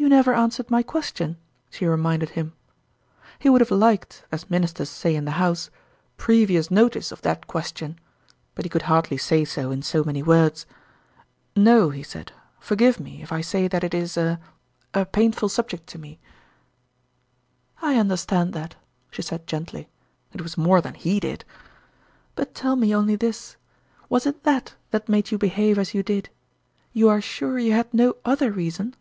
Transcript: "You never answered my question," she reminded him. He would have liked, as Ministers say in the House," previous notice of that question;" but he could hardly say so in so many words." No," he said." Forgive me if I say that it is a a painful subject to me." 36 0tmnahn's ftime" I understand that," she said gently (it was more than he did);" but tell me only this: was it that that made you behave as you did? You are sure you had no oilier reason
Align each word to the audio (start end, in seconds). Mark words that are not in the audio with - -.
"You 0.00 0.08
never 0.08 0.32
answered 0.32 0.70
my 0.70 0.84
question," 0.84 1.38
she 1.70 1.84
reminded 1.84 2.30
him. 2.30 2.52
He 3.40 3.48
would 3.50 3.60
have 3.60 3.70
liked, 3.72 4.24
as 4.30 4.48
Ministers 4.48 4.88
say 4.88 5.16
in 5.16 5.24
the 5.24 5.32
House," 5.32 5.70
previous 6.26 6.70
notice 6.70 7.10
of 7.10 7.20
that 7.22 7.48
question;" 7.48 7.98
but 8.54 8.64
he 8.64 8.68
could 8.68 8.82
hardly 8.82 9.16
say 9.18 9.44
so 9.44 9.72
in 9.72 9.82
so 9.82 10.04
many 10.04 10.22
words." 10.22 10.66
No," 11.70 11.90
he 11.90 12.04
said." 12.04 12.30
Forgive 12.60 13.00
me 13.00 13.22
if 13.22 13.32
I 13.32 13.40
say 13.40 13.66
that 13.66 13.82
it 13.82 13.92
is 13.92 14.16
a 14.16 14.38
a 14.94 15.04
painful 15.04 15.48
subject 15.48 15.88
to 15.88 15.98
me." 15.98 16.20
36 17.80 17.80
0tmnahn's 17.80 17.80
ftime" 17.80 17.88
I 17.88 17.98
understand 17.98 18.52
that," 18.52 18.76
she 19.10 19.20
said 19.22 19.48
gently 19.48 19.88
(it 20.32 20.42
was 20.42 20.56
more 20.56 20.80
than 20.80 20.94
he 20.94 21.18
did);" 21.18 21.44
but 22.36 22.54
tell 22.54 22.76
me 22.76 22.94
only 22.94 23.16
this: 23.16 23.56
was 24.08 24.26
it 24.26 24.44
that 24.44 24.76
that 24.92 25.08
made 25.08 25.32
you 25.32 25.38
behave 25.38 25.76
as 25.76 25.92
you 25.92 26.04
did? 26.04 26.30
You 26.92 27.08
are 27.08 27.20
sure 27.20 27.58
you 27.58 27.72
had 27.72 27.92
no 27.92 28.12
oilier 28.24 28.54
reason 28.54 28.94